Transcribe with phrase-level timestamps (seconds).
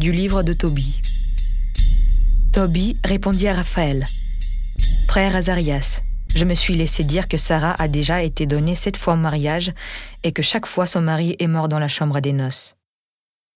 [0.00, 1.02] du livre de Tobie.
[2.54, 4.06] Tobie répondit à Raphaël.
[5.06, 6.00] Frère Azarias,
[6.34, 9.74] je me suis laissé dire que Sarah a déjà été donnée sept fois en mariage
[10.22, 12.76] et que chaque fois son mari est mort dans la chambre des noces.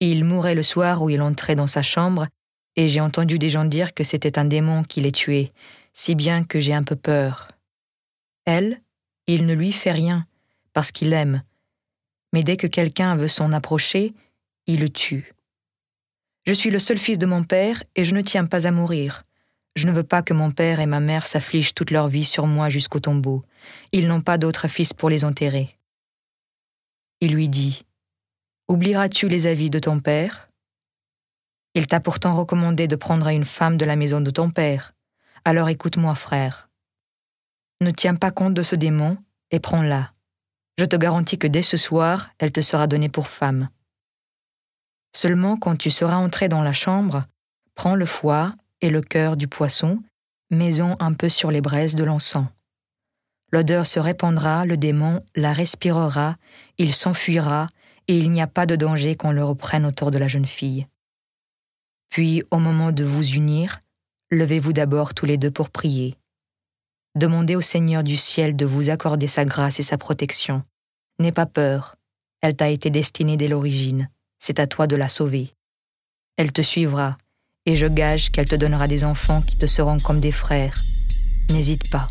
[0.00, 2.26] Il mourait le soir où il entrait dans sa chambre,
[2.74, 5.52] et j'ai entendu des gens dire que c'était un démon qui l'ait tué,
[5.92, 7.48] si bien que j'ai un peu peur.
[8.46, 8.80] Elle,
[9.26, 10.24] il ne lui fait rien,
[10.72, 11.42] parce qu'il aime.
[12.32, 14.14] Mais dès que quelqu'un veut s'en approcher,
[14.66, 15.34] il le tue.
[16.46, 19.24] Je suis le seul fils de mon père et je ne tiens pas à mourir.
[19.76, 22.46] Je ne veux pas que mon père et ma mère s'affligent toute leur vie sur
[22.46, 23.44] moi jusqu'au tombeau.
[23.92, 25.76] Ils n'ont pas d'autre fils pour les enterrer.
[27.20, 27.84] Il lui dit
[28.68, 30.48] Oublieras-tu les avis de ton père?
[31.74, 34.92] Il t'a pourtant recommandé de prendre une femme de la maison de ton père.
[35.44, 36.68] Alors écoute-moi, frère.
[37.80, 39.18] Ne tiens pas compte de ce démon
[39.50, 40.12] et prends-la.
[40.78, 43.68] Je te garantis que dès ce soir, elle te sera donnée pour femme.
[45.12, 47.24] Seulement quand tu seras entré dans la chambre,
[47.74, 50.02] prends le foie et le cœur du poisson,
[50.50, 52.46] mets-en un peu sur les braises de l'encens.
[53.52, 56.36] L'odeur se répandra, le démon la respirera,
[56.78, 57.66] il s'enfuira
[58.06, 60.86] et il n'y a pas de danger qu'on le reprenne autour de la jeune fille.
[62.10, 63.80] Puis, au moment de vous unir,
[64.30, 66.16] levez-vous d'abord tous les deux pour prier.
[67.16, 70.62] Demandez au Seigneur du ciel de vous accorder sa grâce et sa protection.
[71.18, 71.96] N'aie pas peur,
[72.40, 74.08] elle t'a été destinée dès l'origine,
[74.40, 75.50] c'est à toi de la sauver.
[76.36, 77.16] Elle te suivra,
[77.66, 80.82] et je gage qu'elle te donnera des enfants qui te seront comme des frères.
[81.50, 82.08] N'hésite pas.